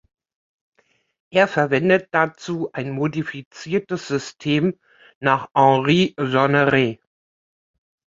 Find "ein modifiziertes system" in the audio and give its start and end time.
2.73-4.79